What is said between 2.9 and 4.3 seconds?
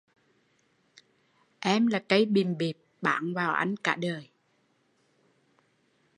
bám vào anh cả đời